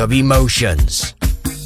of 0.00 0.12
emotions. 0.12 1.14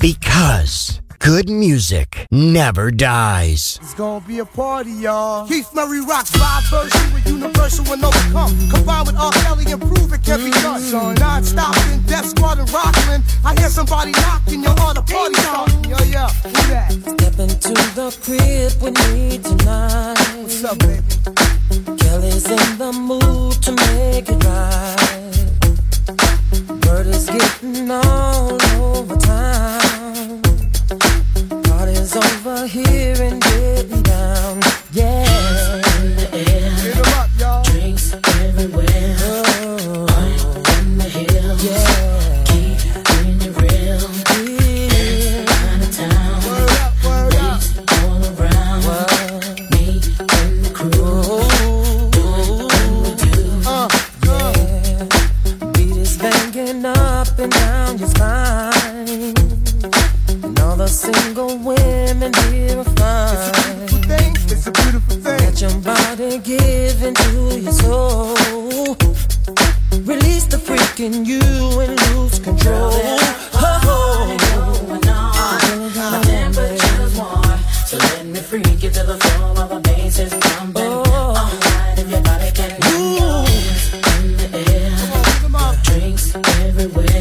Because 0.01 1.01
good 1.21 1.49
music 1.49 2.27
never 2.33 2.91
dies. 2.91 3.79
It's 3.81 3.95
gonna 3.95 4.27
be 4.27 4.41
a 4.41 4.45
party, 4.45 4.91
y'all. 4.91 5.47
Keith 5.47 5.73
Murray 5.73 6.01
rocks 6.01 6.37
live 6.37 6.65
version 6.65 7.15
with 7.15 7.27
universal 7.29 7.93
and 7.93 8.05
overcome. 8.05 8.53
Combined 8.71 9.07
with 9.07 9.17
R. 9.17 9.31
Kelly 9.31 9.71
and 9.71 9.81
prove 9.81 10.13
it 10.13 10.25
can 10.25 10.45
be 10.45 10.51
done. 10.51 10.81
Son, 10.81 11.15
non-stop 11.15 11.77
in 11.93 12.03
Def 12.03 12.25
Squad 12.27 12.59
and 12.59 12.69
Rocklin. 12.71 13.23
I 13.45 13.55
hear 13.59 13.71
somebody 13.71 14.11
knocking, 14.11 14.63
your 14.65 14.75
heart 14.79 14.99
a 14.99 15.03
party 15.03 15.35
starting. 15.37 15.85
Yo, 15.85 15.97
yeah, 16.11 16.29
who 16.29 16.51
that? 16.73 16.91
Step 16.93 17.39
into 17.39 17.73
the 17.95 18.19
crib 18.25 18.83
with 18.83 18.97
me 19.13 19.39
tonight. 19.39 20.19
What's 20.43 20.65
up, 20.65 20.79
baby? 20.81 21.03
Kelly's 21.99 22.51
in 22.51 22.79
the 22.79 22.93
mood 22.93 23.63
to 23.63 23.71
make 23.73 24.29
it 24.29 24.45
right. 24.45 25.24
Getting 27.35 27.91
all 27.91 28.53
over 28.81 29.17
town. 29.17 30.41
Party's 31.65 32.15
over 32.15 32.65
here 32.69 33.17
and 33.21 33.43
getting 33.43 34.03
down. 34.03 34.61
Yeah. 34.93 35.24
Women 61.65 62.33
here 62.51 62.79
are 62.79 62.85
fine. 62.85 63.79
Beautiful 63.87 63.99
thing, 64.11 64.33
it's 64.53 64.67
a 64.67 64.73
beautiful 64.73 65.17
thing. 65.17 65.39
Let 65.39 65.61
your 65.61 65.77
body 65.81 66.39
give 66.39 67.03
into 67.03 67.59
your 67.61 67.73
soul. 67.73 68.35
Release 70.05 70.45
the 70.45 70.59
freak 70.59 71.01
in 71.01 71.25
you 71.25 71.41
and 71.81 71.99
lose 72.15 72.39
control. 72.39 72.93
Oh, 73.55 74.37
My 75.95 76.23
temperature's 76.23 77.17
warm, 77.17 77.59
so 77.87 77.97
let 77.97 78.27
me 78.27 78.41
freak 78.41 78.83
you 78.83 78.91
to 78.91 79.03
the 79.03 79.17
floor 79.17 79.55
while 79.55 79.69
the 79.69 79.81
bass 79.81 80.19
is 80.19 80.35
pumping. 80.35 80.83
Oh. 80.83 81.03
All 81.07 81.35
night 81.35 81.99
if 81.99 82.11
your 82.11 82.23
body 82.23 82.51
can 82.53 82.73
move. 82.85 83.49
In 84.21 84.37
the 84.37 84.49
air, 84.71 84.97
drinks 85.83 86.35
everywhere. 86.35 87.14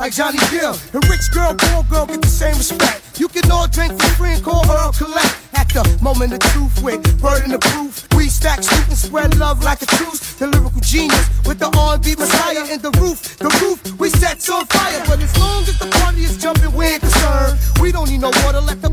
Like 0.00 0.14
Johnny 0.14 0.38
Gill. 0.50 0.74
And 0.94 1.04
rich 1.10 1.30
girl, 1.30 1.54
poor 1.54 1.84
girl 1.84 2.06
get 2.06 2.22
the 2.22 2.28
same 2.28 2.56
respect. 2.56 3.20
You 3.20 3.28
can 3.28 3.50
all 3.50 3.68
drink 3.68 3.92
for 4.00 4.08
free 4.16 4.32
and 4.32 4.42
call 4.42 4.64
Earl 4.64 4.92
Collect. 4.92 5.36
At 5.52 5.68
the 5.68 5.84
moment 6.02 6.32
of 6.32 6.40
truth 6.50 6.82
with 6.82 7.04
burden 7.20 7.52
of 7.52 7.60
proof. 7.60 8.08
We 8.16 8.28
stack, 8.28 8.62
shoot, 8.62 8.88
and 8.88 8.96
spread 8.96 9.36
love 9.36 9.62
like 9.62 9.82
a 9.82 9.86
truce. 9.86 10.34
The 10.40 10.46
lyrical 10.46 10.80
genius 10.80 11.28
with 11.44 11.58
the 11.58 11.68
R&B 11.76 12.16
messiah 12.16 12.64
in 12.72 12.80
the 12.80 12.90
roof. 12.98 13.36
The 13.36 13.50
roof 13.60 14.00
we 14.00 14.08
set 14.08 14.40
on 14.48 14.64
fire. 14.66 15.04
But 15.06 15.20
as 15.20 15.36
long 15.38 15.62
as 15.64 15.78
the 15.78 15.86
party 16.00 16.24
is 16.24 16.38
jumping, 16.38 16.72
we 16.72 16.86
ain't 16.86 17.02
concerned. 17.02 17.60
We 17.78 17.92
don't 17.92 18.08
need 18.08 18.22
no 18.22 18.32
water, 18.42 18.62
let 18.62 18.80
the 18.80 18.88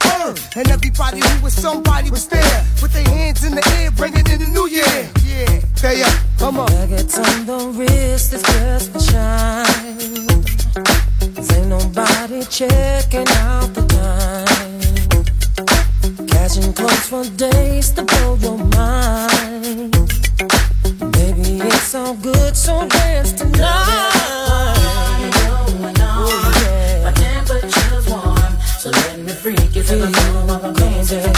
burn. 0.00 0.34
And 0.56 0.66
everybody 0.70 1.20
who 1.20 1.44
was 1.44 1.52
somebody 1.52 2.10
was 2.10 2.26
there. 2.26 2.64
With 2.80 2.94
their 2.94 3.04
hands 3.04 3.44
in 3.44 3.54
the 3.54 3.64
air, 3.76 3.90
bringing 3.90 4.26
in 4.32 4.40
the 4.40 4.48
new 4.48 4.66
year. 4.66 5.10
Yeah, 5.82 6.10
come 6.38 6.58
on. 6.58 6.72
Nuggets 6.72 7.18
on 7.18 7.46
the 7.46 7.58
wrist 7.76 8.32
is 8.32 8.42
just 8.42 8.92
for 8.92 9.00
shine. 9.00 10.27
Ain't 11.70 11.84
nobody 11.84 12.42
checking 12.44 13.28
out 13.28 13.74
the 13.74 13.84
time. 13.88 14.46
Catching 16.26 16.72
clothes 16.72 17.08
for 17.08 17.24
days 17.36 17.90
to 17.90 18.04
blow 18.04 18.36
your 18.36 18.56
mind. 18.56 19.92
Baby, 21.12 21.60
it's 21.68 21.94
all 21.94 22.14
good, 22.14 22.56
so 22.56 22.88
dance 22.88 23.32
tonight. 23.32 23.60
Oh, 25.44 25.68
My 27.04 27.12
temperature's 27.12 28.08
warm, 28.08 28.56
so 28.78 28.88
let 28.88 29.18
me 29.18 29.32
freak 29.32 29.76
you 29.76 29.82
to 29.82 29.96
the 29.96 30.08
floor 30.08 30.56
of 30.56 30.64
a 30.64 30.72
bass. 30.72 31.37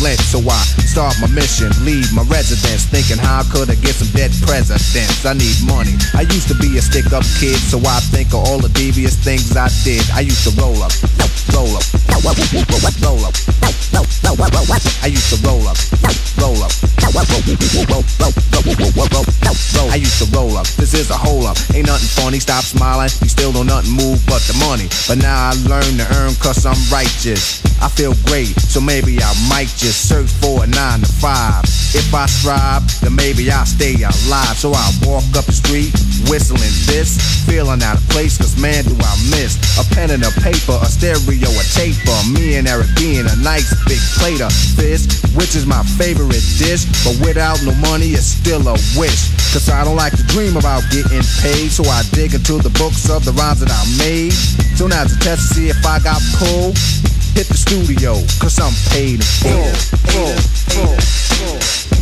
So 0.00 0.40
I 0.48 0.56
start 0.88 1.12
my 1.20 1.28
mission, 1.28 1.68
leave 1.84 2.10
my 2.14 2.22
residence. 2.22 2.88
Thinking 2.88 3.18
how 3.18 3.44
could 3.52 3.68
I 3.68 3.74
get 3.74 3.92
some 3.92 4.08
dead 4.16 4.32
presidents? 4.48 5.26
I 5.26 5.34
need 5.34 5.60
money. 5.68 5.92
I 6.16 6.22
used 6.22 6.48
to 6.48 6.54
be 6.56 6.78
a 6.78 6.80
stick 6.80 7.12
up 7.12 7.22
kid, 7.36 7.60
so 7.60 7.76
I 7.84 8.00
think 8.08 8.32
of 8.32 8.40
all 8.48 8.58
the 8.58 8.70
devious 8.70 9.12
things 9.12 9.54
I 9.54 9.68
did. 9.84 10.00
I 10.16 10.20
used 10.20 10.40
to 10.48 10.56
roll 10.56 10.80
up, 10.80 10.92
roll 11.52 11.76
up, 11.76 11.84
roll 12.16 12.32
up, 12.32 12.96
roll 13.04 13.28
up. 13.28 13.36
I 15.04 15.08
used 15.12 15.28
to 15.36 15.38
roll 15.44 15.68
up, 15.68 15.76
roll 16.40 16.62
up, 16.64 16.72
I 19.90 19.96
used 19.96 20.22
to 20.22 20.30
roll 20.36 20.56
up. 20.56 20.66
This 20.78 20.94
is 20.94 21.10
a 21.10 21.16
hole 21.16 21.46
up. 21.46 21.56
Ain't 21.74 21.86
nothing 21.86 22.06
funny. 22.22 22.38
Stop 22.38 22.62
smiling. 22.62 23.10
You 23.22 23.28
still 23.28 23.50
don't 23.50 23.66
nothing 23.66 23.90
move 23.90 24.22
but 24.26 24.38
the 24.46 24.54
money. 24.62 24.86
But 25.08 25.18
now 25.18 25.50
I 25.50 25.52
learn 25.66 25.98
to 25.98 26.06
earn 26.14 26.34
cause 26.38 26.64
I'm 26.64 26.78
righteous. 26.92 27.58
I 27.82 27.88
feel 27.88 28.12
great, 28.28 28.52
so 28.60 28.78
maybe 28.78 29.16
I 29.24 29.32
might 29.48 29.72
just 29.72 30.06
search 30.06 30.28
for 30.28 30.62
a 30.62 30.66
nine 30.66 31.00
to 31.00 31.08
five. 31.08 31.64
If 31.96 32.12
I 32.14 32.26
strive, 32.26 32.84
then 33.00 33.16
maybe 33.16 33.50
I'll 33.50 33.64
stay 33.64 33.96
alive. 33.96 34.54
So 34.60 34.70
I 34.76 34.84
walk 35.02 35.24
up 35.34 35.48
the 35.48 35.56
street, 35.56 35.90
whistling 36.28 36.76
this, 36.86 37.16
feeling 37.48 37.82
out 37.82 37.96
of 37.96 38.06
place, 38.12 38.36
cause 38.36 38.60
man 38.60 38.84
do 38.84 38.94
I 39.00 39.14
miss 39.32 39.56
a 39.80 39.84
pen 39.96 40.12
and 40.12 40.22
a 40.22 40.30
paper, 40.44 40.76
a 40.76 40.86
stereo, 40.86 41.48
a 41.48 41.64
taper. 41.72 42.14
Me 42.28 42.60
and 42.60 42.68
Eric 42.68 42.92
being 43.00 43.24
a 43.24 43.36
nice 43.40 43.72
big 43.88 43.98
plate 44.20 44.44
of 44.44 44.52
fish, 44.52 45.08
which 45.32 45.56
is 45.56 45.64
my 45.64 45.82
favorite 45.96 46.44
dish. 46.60 46.84
But 47.04 47.16
without 47.24 47.62
no 47.64 47.74
money, 47.80 48.12
it's 48.12 48.26
still 48.26 48.66
a 48.68 48.76
wish. 48.96 49.32
Cause 49.52 49.68
I 49.68 49.84
don't 49.84 49.96
like 49.96 50.16
to 50.16 50.22
dream 50.24 50.56
about 50.56 50.82
getting 50.90 51.22
paid, 51.40 51.70
so 51.72 51.84
I 51.84 52.02
dig 52.12 52.34
into 52.34 52.58
the 52.58 52.70
books 52.78 53.08
of 53.10 53.24
the 53.24 53.32
rhymes 53.32 53.60
that 53.60 53.70
I 53.70 53.82
made. 53.98 54.32
So 54.76 54.86
now 54.86 55.04
to 55.04 55.16
test 55.18 55.48
to 55.48 55.54
see 55.54 55.68
if 55.68 55.84
I 55.84 55.98
got 56.00 56.20
pulled. 56.38 56.76
Hit 57.34 57.46
the 57.46 57.56
studio, 57.56 58.14
cause 58.38 58.58
I'm 58.58 58.74
paid 58.90 59.20
in 59.46 59.72
full. 60.76 61.99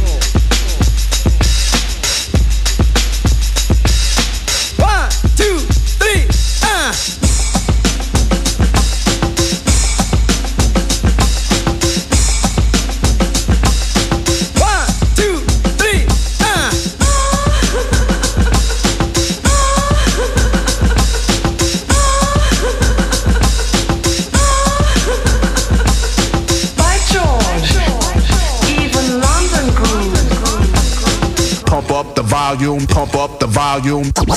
Volume, 32.55 32.87
pump 32.87 33.15
up 33.15 33.39
the 33.41 33.47
volume. 33.47 34.11
Pump 34.13 34.29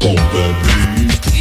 that 0.00 1.18
bass. 1.18 1.35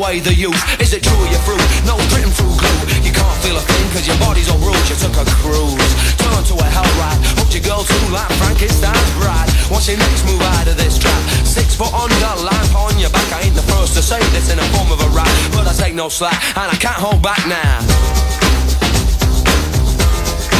away 0.00 0.18
the 0.20 0.32
youth. 0.32 0.56
Is 0.80 0.96
it 0.96 1.04
true 1.04 1.20
you're 1.28 1.44
through? 1.44 1.60
No 1.84 2.00
written 2.16 2.32
through 2.32 2.56
glue. 2.56 2.80
You 3.04 3.12
can't 3.12 3.38
feel 3.44 3.52
a 3.52 3.60
thing 3.60 3.84
cause 3.92 4.08
your 4.08 4.16
body's 4.16 4.48
on 4.48 4.56
rules. 4.64 4.80
You 4.88 4.96
took 4.96 5.12
a 5.12 5.28
cruise, 5.44 5.76
turned 6.16 6.46
to 6.48 6.56
a 6.56 6.68
hell 6.72 6.88
ride. 6.96 7.20
Hooked 7.36 7.52
your 7.52 7.64
girl 7.68 7.84
too 7.84 8.00
like 8.08 8.32
Frankenstein's 8.40 9.12
bride. 9.20 9.52
What's 9.68 9.92
your 9.92 10.00
next 10.00 10.24
move 10.24 10.40
out 10.56 10.66
of 10.72 10.80
this 10.80 10.96
trap? 10.96 11.20
Six 11.44 11.76
foot 11.76 11.92
under, 11.92 12.32
lamp 12.40 12.72
on 12.72 12.96
your 12.96 13.12
back. 13.12 13.28
I 13.36 13.44
ain't 13.44 13.54
the 13.54 13.66
first 13.76 13.92
to 14.00 14.02
say 14.02 14.20
this 14.32 14.48
in 14.48 14.56
the 14.56 14.64
form 14.72 14.88
of 14.88 15.04
a 15.04 15.10
rap. 15.12 15.28
But 15.52 15.68
I 15.68 15.76
take 15.76 15.94
no 15.94 16.08
slack 16.08 16.40
and 16.56 16.72
I 16.72 16.76
can't 16.80 16.96
hold 16.96 17.20
back 17.20 17.44
now. 17.44 17.84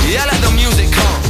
Yeah, 0.05 0.29
let 0.29 0.41
the 0.45 0.53
music 0.53 0.93
come. 0.93 1.30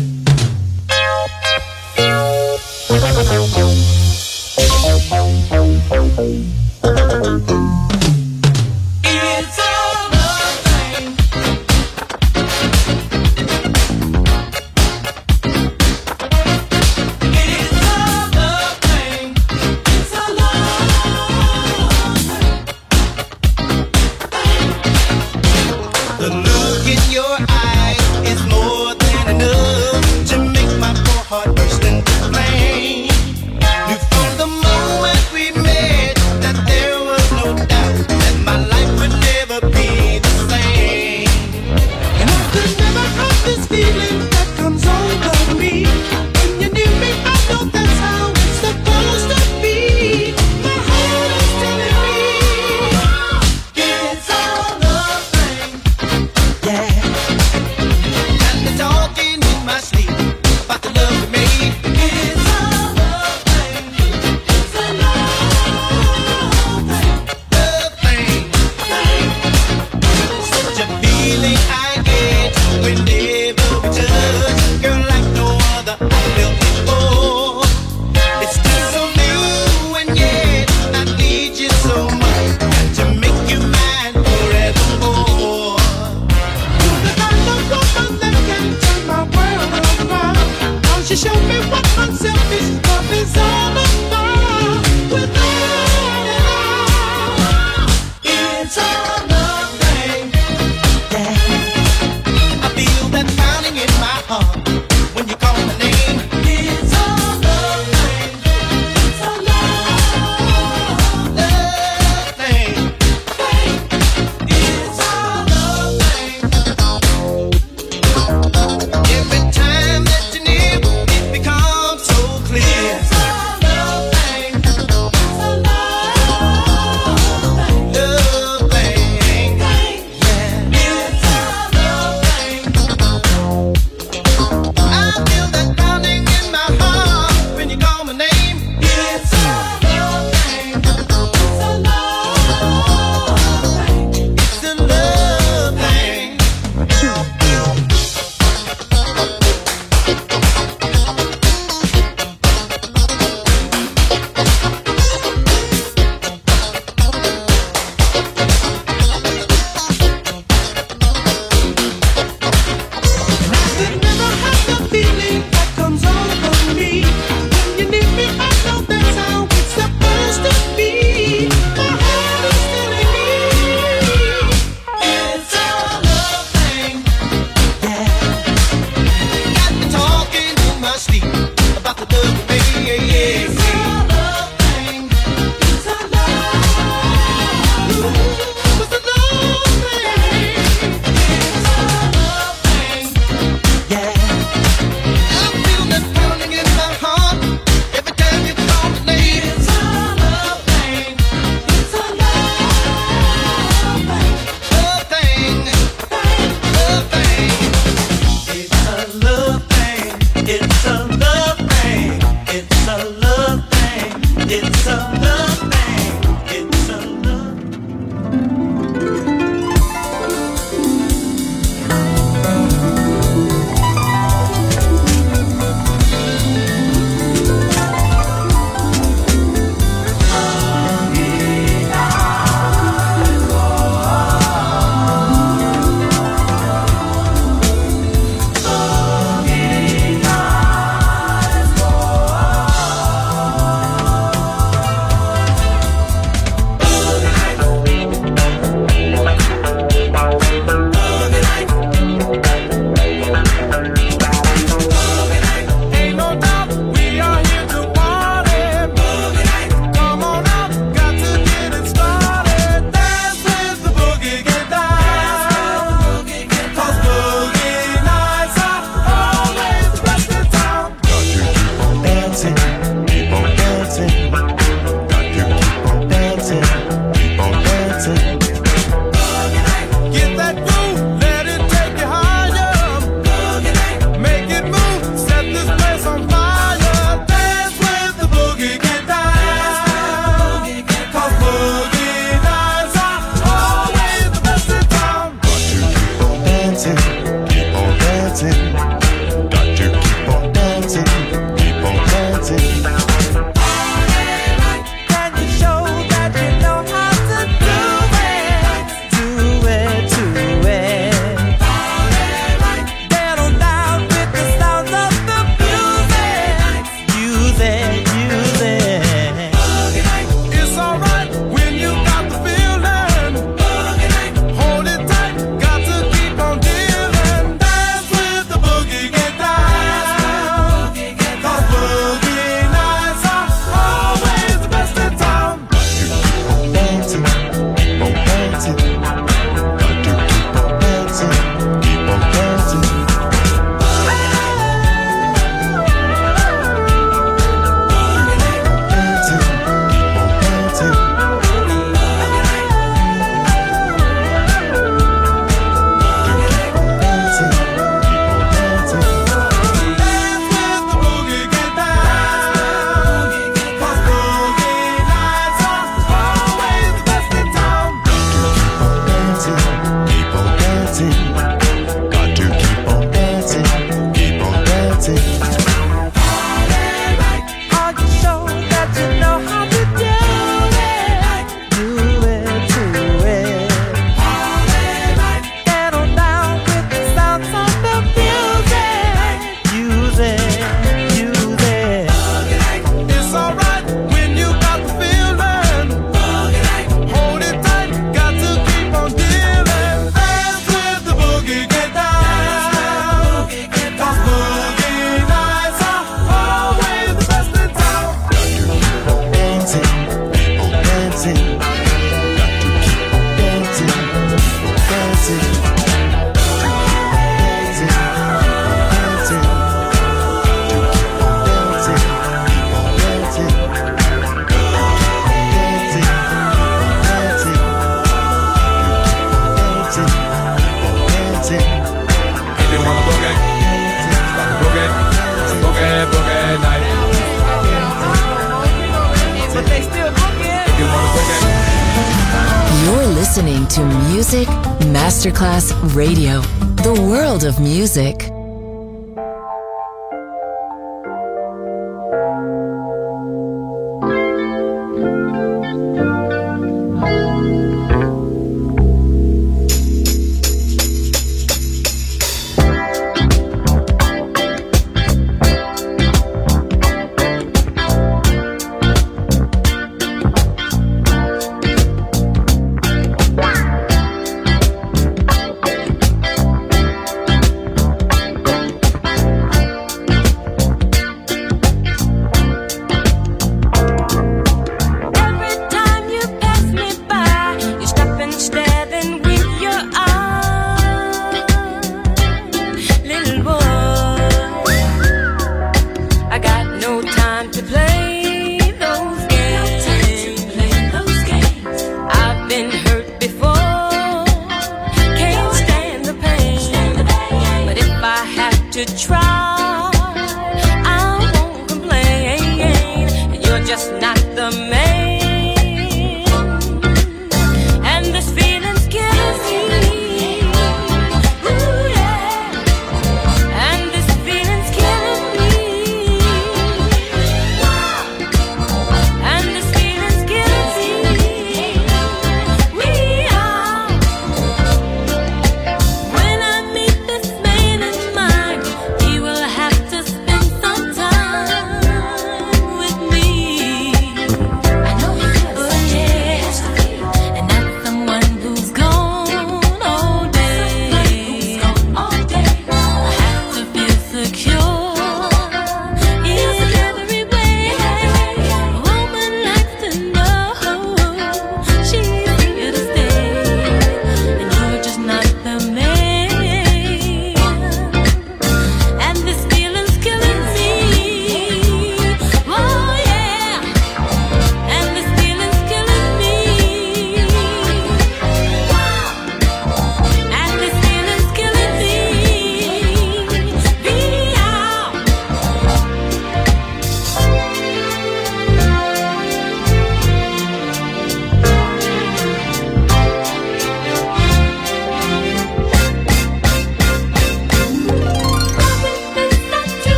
It's 5.13 6.60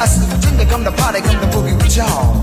I 0.00 0.06
said, 0.06 0.26
Virginia 0.28 0.66
come 0.66 0.84
to 0.84 0.92
party, 0.92 1.20
come 1.20 1.40
to 1.40 1.46
boogie 1.54 1.76
with 1.76 1.96
y'all. 1.96 2.34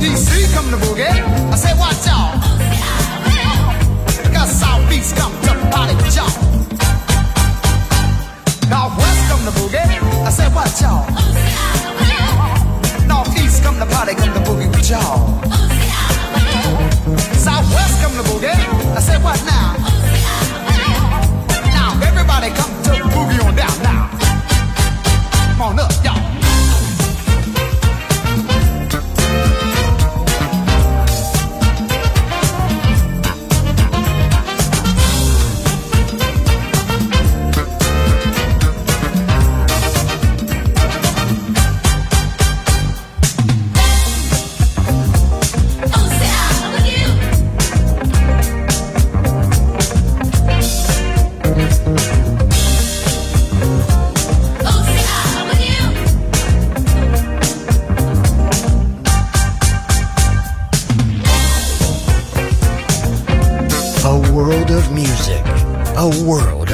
DC 0.00 0.54
come 0.54 0.70
to 0.70 0.76
boogie. 0.76 1.04
I 1.52 1.56
said, 1.56 1.76
what 1.76 1.94
y'all? 2.06 2.40
Got 4.32 4.48
South 4.48 4.88
Beach 4.88 5.12
come 5.14 5.32
to 5.44 5.52
party 5.70 5.94
with 5.96 6.16
y'all. 6.16 6.32
Northwest 8.72 9.20
come 9.28 9.44
to 9.44 9.52
boogie. 9.60 9.84
I 10.24 10.30
said, 10.30 10.50
what 10.54 10.72
y'all? 10.80 11.04
Northeast 13.06 13.62
come 13.62 13.78
to 13.78 13.86
party, 13.86 14.14
come 14.14 14.32
to 14.32 14.40
boogie 14.48 14.70
with 14.72 14.88
y'all. 14.88 15.28
Southwest 17.36 18.00
come 18.00 18.14
to 18.16 18.24
boogie. 18.30 18.56
I 18.96 19.00
said, 19.00 19.22
what 19.22 19.38
now? 19.44 19.76
Now 21.76 22.00
everybody 22.02 22.48
come 22.56 22.72
to 22.84 22.92
boogie 23.12 23.44
on 23.44 23.54
down 23.54 23.82
now. 23.82 23.93
On 25.64 25.78
up, 25.78 25.90
y'all. 26.04 26.13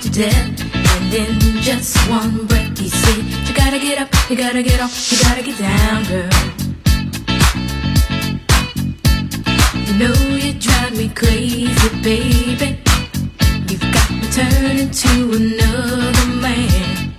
To 0.00 0.10
death. 0.10 0.74
And 0.74 1.14
in 1.14 1.60
just 1.60 1.96
one 2.08 2.46
breath 2.46 2.78
he 2.78 2.88
said, 2.88 3.24
You 3.46 3.54
gotta 3.54 3.78
get 3.78 3.98
up, 3.98 4.08
you 4.30 4.36
gotta 4.36 4.62
get 4.62 4.80
off, 4.80 5.12
you 5.12 5.18
gotta 5.18 5.42
get 5.42 5.58
down, 5.58 6.04
girl. 6.04 6.30
You 9.86 9.94
know 9.98 10.14
you 10.36 10.54
drive 10.54 10.96
me 10.96 11.08
crazy, 11.08 11.88
baby. 12.02 12.78
You've 13.68 13.92
got 13.92 14.10
me 14.10 14.26
turning 14.32 14.90
to 14.90 15.12
another 15.40 16.26
man. 16.40 17.14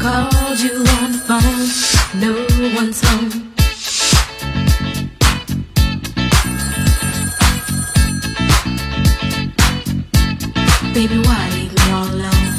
Called 0.00 0.60
you 0.60 0.76
on 0.98 1.12
the 1.12 1.20
phone, 1.28 2.20
no 2.20 2.32
one's 2.76 3.00
home. 3.02 3.43
Baby, 10.94 11.18
why 11.18 11.50
leave 11.50 11.74
me 11.74 11.90
all 11.90 12.06
alone? 12.06 12.54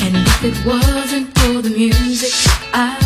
And 0.00 0.16
if 0.16 0.44
it 0.44 0.64
wasn't 0.64 1.38
for 1.38 1.60
the 1.60 1.68
music, 1.68 2.32
I 2.72 3.05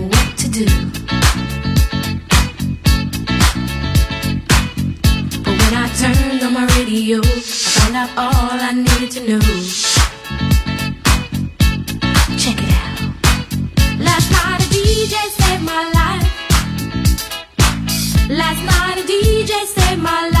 radio, 7.01 7.19
I 7.19 7.39
found 7.41 7.95
out 7.95 8.09
all 8.15 8.59
I 8.59 8.71
needed 8.73 9.11
to 9.11 9.21
know. 9.27 9.39
Check 12.37 12.57
it 12.61 12.69
out. 12.81 12.99
Last 13.99 14.31
night 14.31 14.61
a 14.61 14.67
DJ 14.69 15.15
saved 15.37 15.63
my 15.63 15.83
life. 15.97 16.29
Last 18.29 18.63
night 18.63 18.97
a 18.99 19.03
DJ 19.07 19.65
saved 19.65 20.01
my 20.01 20.29
life 20.29 20.40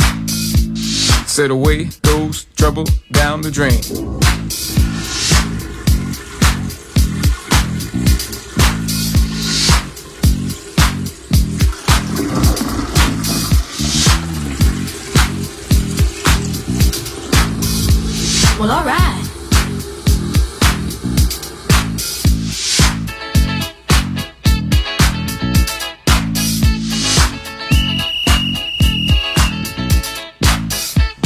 Said 1.31 1.49
away 1.49 1.85
goes 2.01 2.43
trouble 2.57 2.83
down 3.13 3.41
the 3.41 3.49
drain. 3.49 3.79
Well, 18.59 18.69
alright. 18.69 19.10